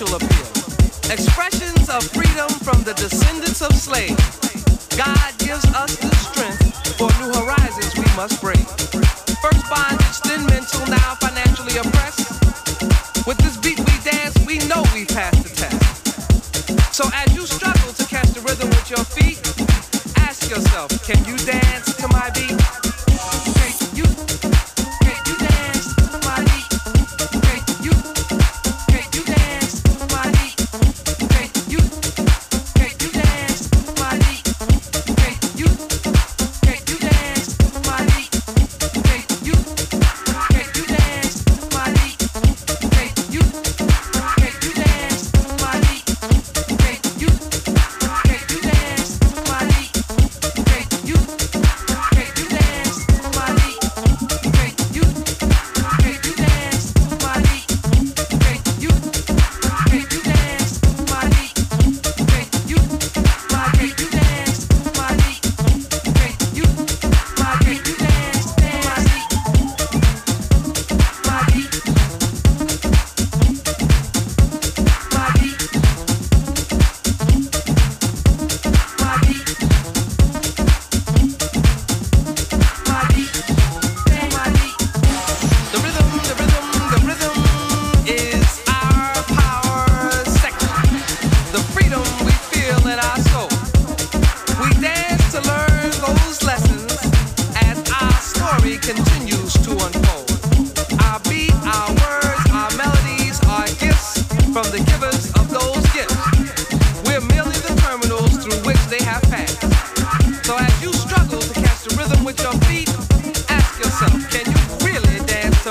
sexual 0.00 0.16
appeal, 0.16 1.12
expressions 1.12 1.90
of 1.90 2.02
freedom 2.04 2.48
from 2.64 2.82
the 2.84 2.94
descendants 2.94 3.60
of 3.60 3.70
slaves. 3.74 4.29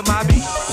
to 0.04 0.12
my 0.12 0.24
beat. 0.24 0.69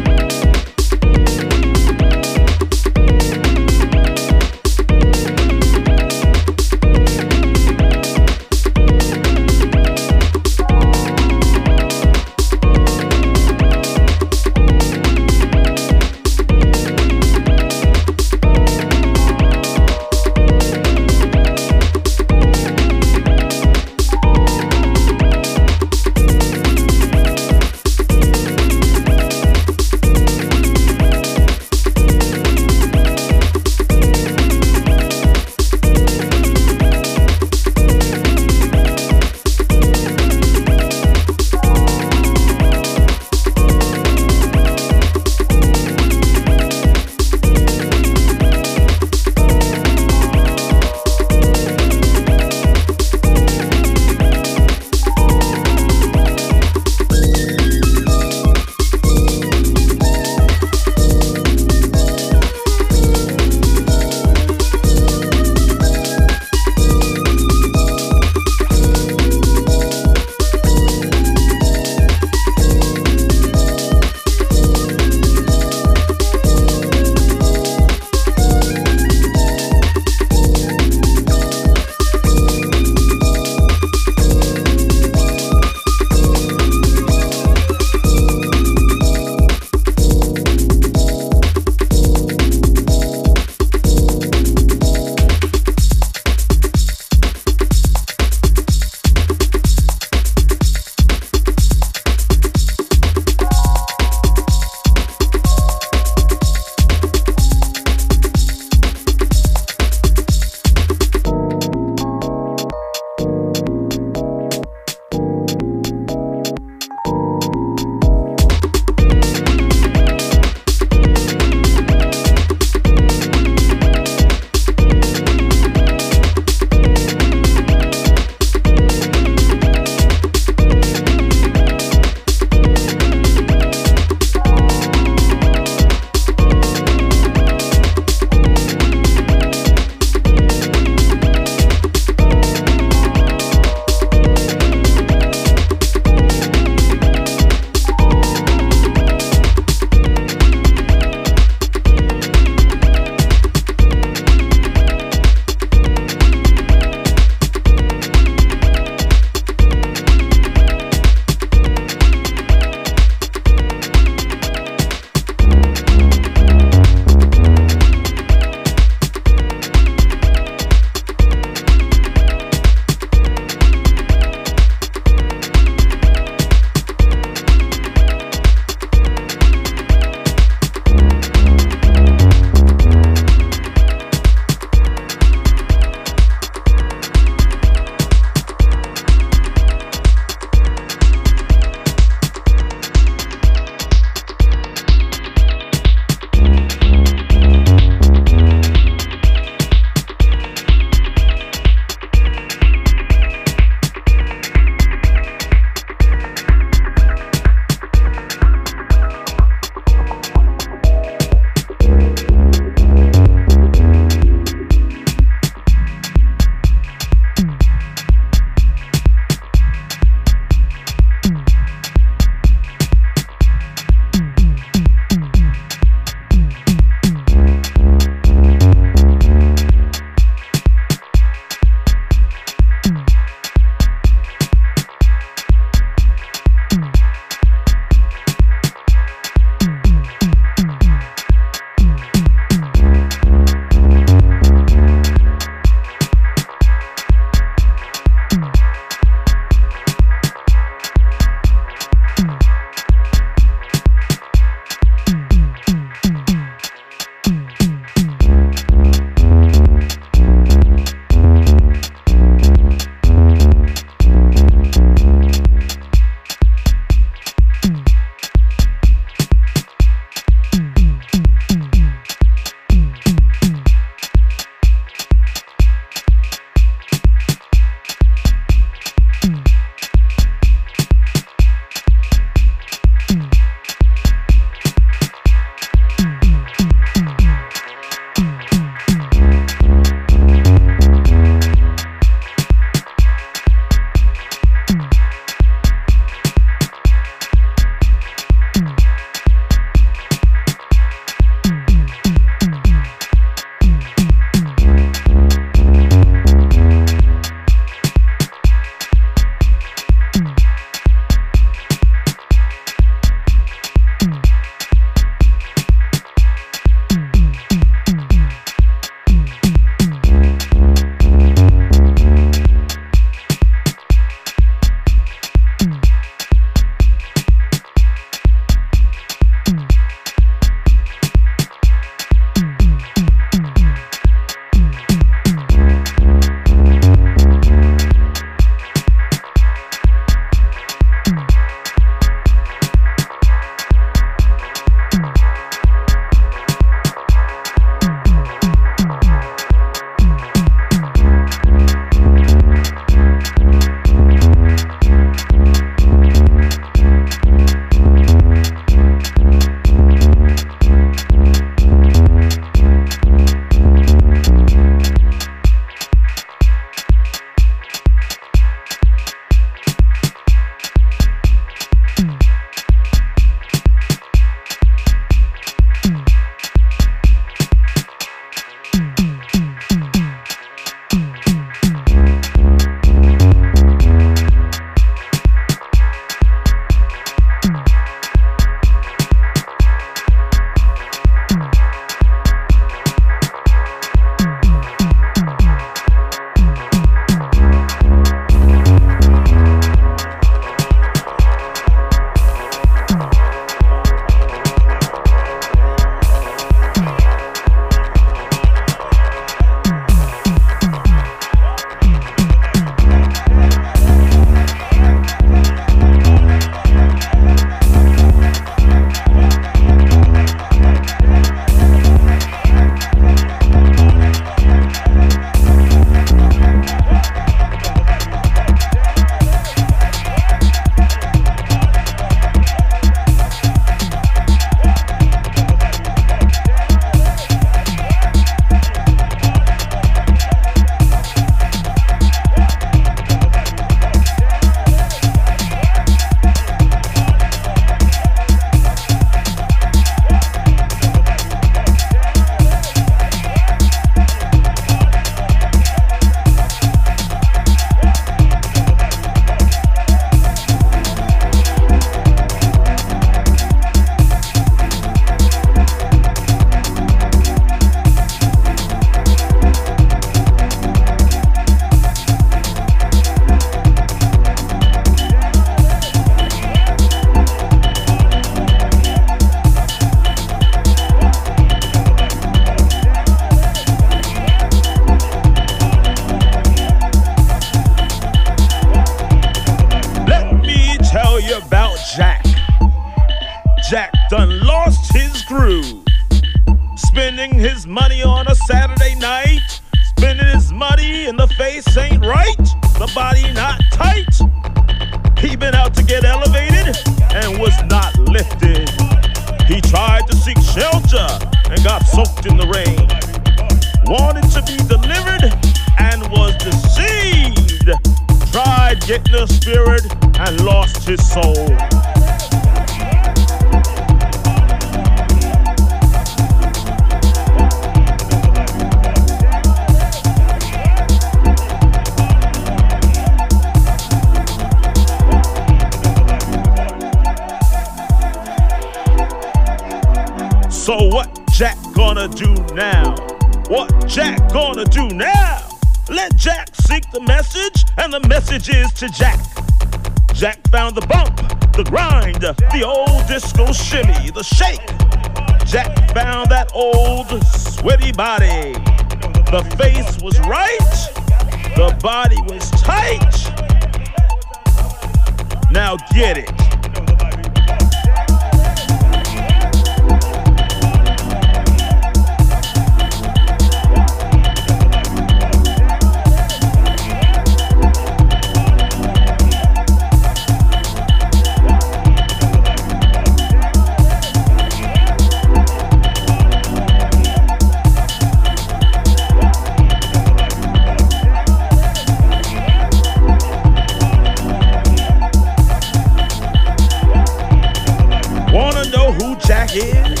Know 598.88 598.94
who 598.94 599.16
Jack 599.16 599.50
is? 599.54 600.00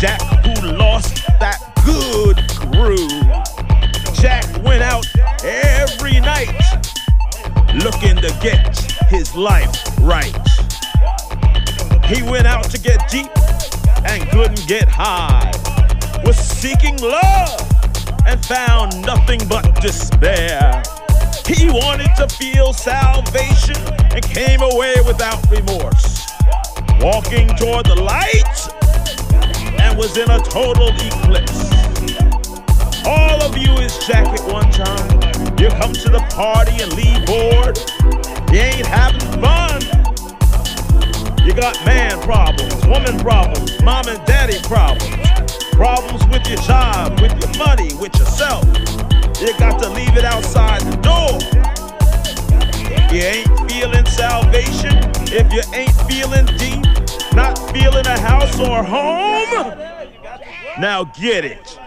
Jack 0.00 0.20
who 0.44 0.72
lost 0.72 1.24
that 1.38 1.60
good 1.84 2.36
groove. 2.72 3.10
Jack 4.14 4.44
went 4.64 4.82
out 4.82 5.06
every 5.44 6.20
night 6.20 6.52
looking 7.74 8.16
to 8.16 8.36
get 8.42 8.76
his 9.08 9.34
life 9.36 9.70
right. 10.00 10.34
He 12.06 12.22
went 12.22 12.46
out 12.46 12.64
to 12.70 12.78
get 12.78 13.08
deep 13.08 13.30
and 14.06 14.28
couldn't 14.30 14.66
get 14.66 14.88
high. 14.88 15.52
Was 16.24 16.36
seeking 16.36 16.96
love 16.98 17.60
and 18.26 18.44
found 18.44 19.00
nothing 19.02 19.40
but 19.48 19.80
despair. 19.80 20.82
He 21.46 21.68
wanted 21.68 22.14
to 22.16 22.28
feel 22.28 22.72
salvation 22.72 23.76
and 24.12 24.22
came 24.22 24.62
away 24.62 24.94
without 25.06 25.38
remorse 25.50 26.13
walking 27.00 27.48
toward 27.56 27.86
the 27.86 27.96
light 27.96 28.58
and 29.80 29.96
was 29.98 30.16
in 30.16 30.30
a 30.30 30.38
total 30.40 30.88
eclipse. 30.88 31.70
All 33.06 33.42
of 33.42 33.56
you 33.56 33.72
is 33.82 33.98
Jack 34.06 34.26
at 34.26 34.44
one 34.52 34.70
time. 34.70 35.08
You 35.58 35.68
come 35.70 35.92
to 35.92 36.08
the 36.10 36.24
party 36.34 36.82
and 36.82 36.92
leave 36.94 37.24
bored. 37.26 37.78
You 38.52 38.60
ain't 38.60 38.86
having 38.86 39.20
fun. 39.40 39.82
You 41.44 41.52
got 41.52 41.76
man 41.84 42.20
problems, 42.22 42.86
woman 42.86 43.18
problems, 43.18 43.82
mom 43.82 44.08
and 44.08 44.24
daddy 44.24 44.58
problems, 44.62 45.14
problems 45.72 46.26
with 46.28 46.48
your 46.48 46.60
job, 46.62 47.20
with 47.20 47.32
your 47.38 47.52
money, 47.58 47.92
with 48.00 48.18
yourself. 48.18 48.64
You 49.40 49.52
got 49.58 49.82
to 49.82 49.90
leave 49.90 50.16
it 50.16 50.24
outside 50.24 50.80
the 50.82 50.96
door. 51.04 51.63
You 53.14 53.20
ain't 53.20 53.70
feeling 53.70 54.04
salvation, 54.06 54.98
if 55.32 55.52
you 55.52 55.62
ain't 55.72 55.94
feeling 56.10 56.46
deep, 56.58 56.84
not 57.32 57.56
feeling 57.70 58.04
a 58.08 58.18
house 58.18 58.58
or 58.58 58.82
home, 58.82 59.78
now 60.80 61.04
get 61.04 61.44
it. 61.44 61.78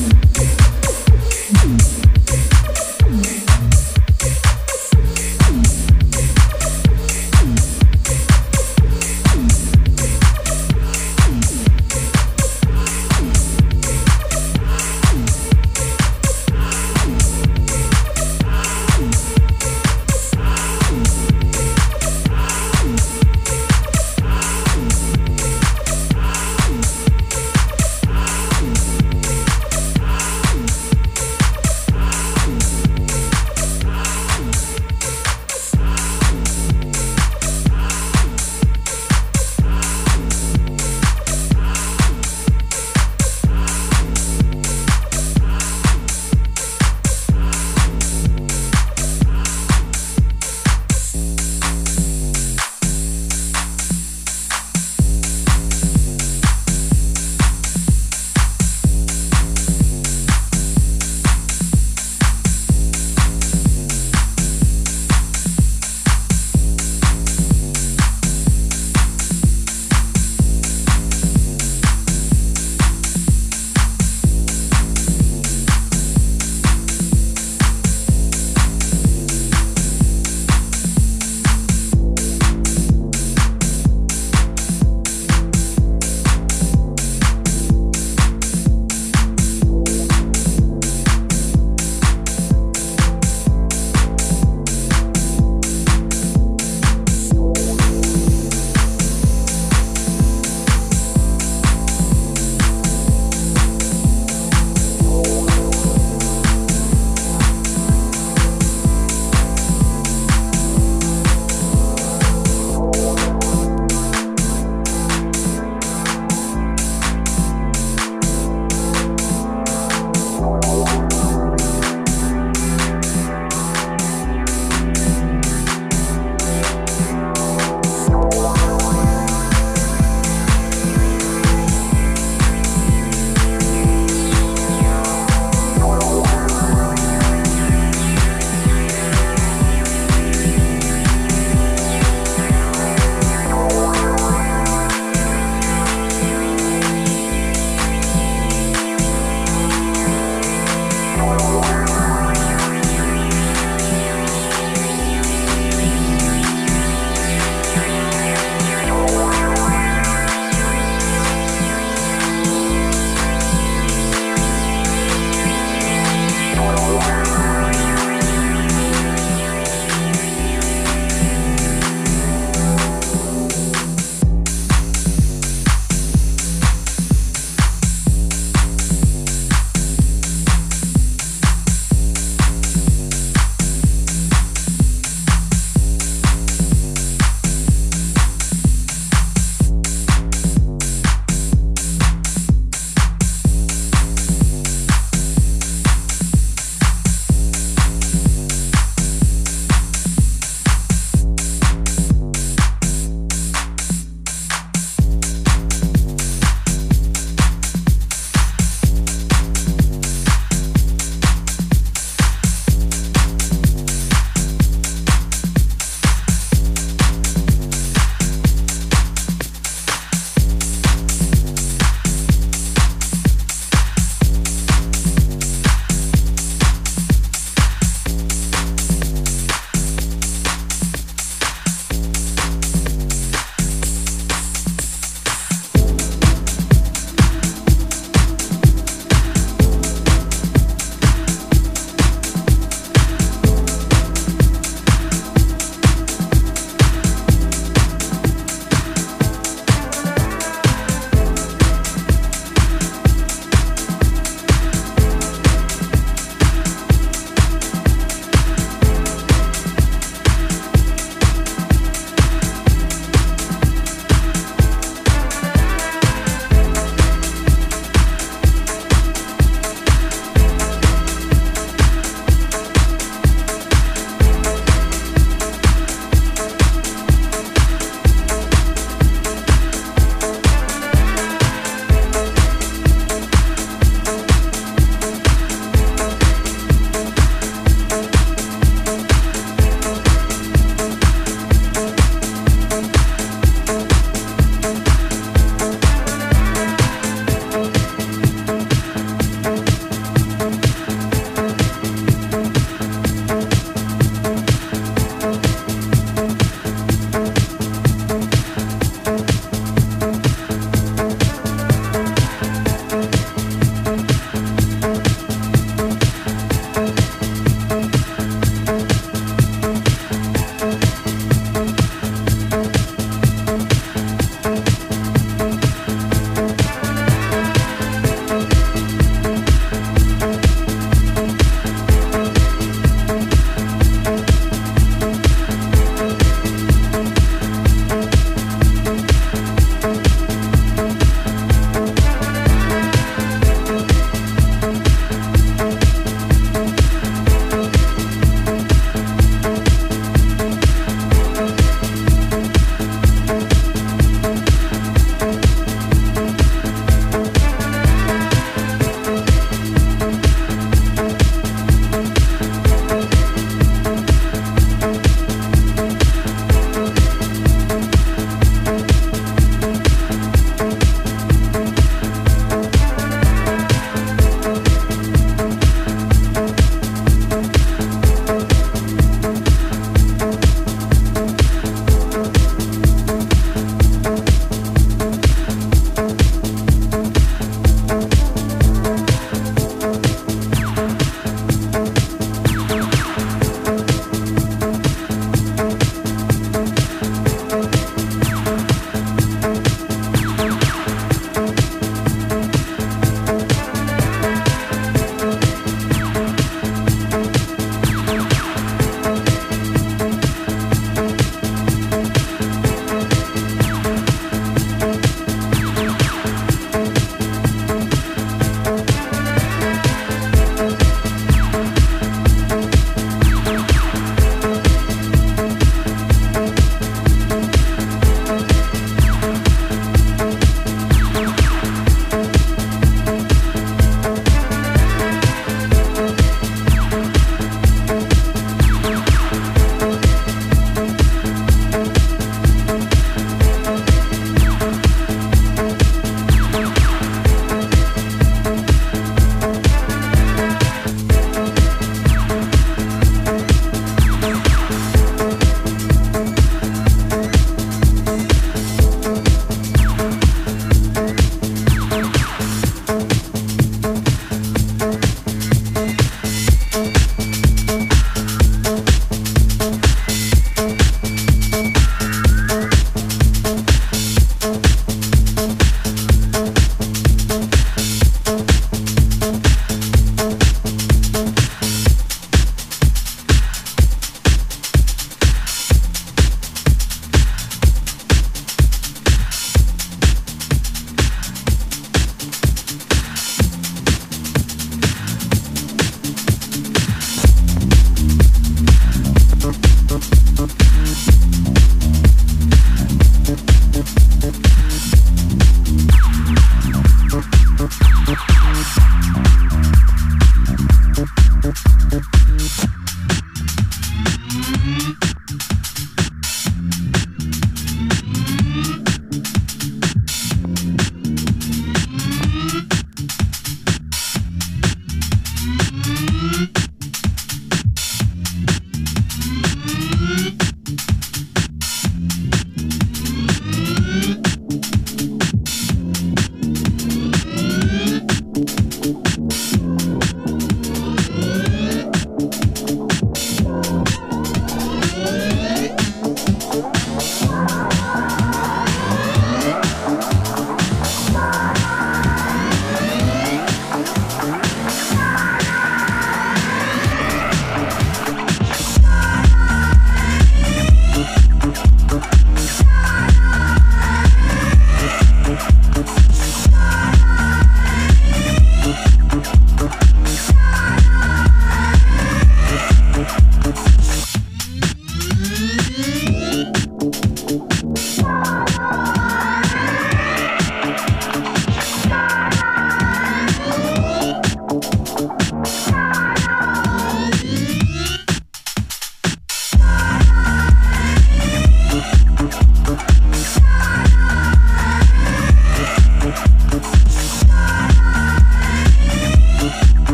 Yeah. 0.00 0.59